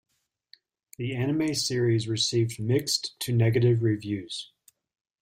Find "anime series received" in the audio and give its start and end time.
1.15-2.59